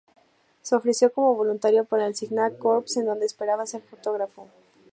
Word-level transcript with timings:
Se 0.63 0.73
ofreció 0.75 1.13
como 1.13 1.35
voluntario 1.35 1.85
para 1.85 2.07
el 2.07 2.15
Signal 2.15 2.57
Corps, 2.57 2.97
en 2.97 3.05
donde 3.05 3.27
esperaba 3.27 3.67
ser 3.67 3.83
fotógrafo. 3.83 4.47